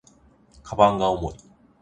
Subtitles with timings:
[0.63, 1.35] 鞄が重い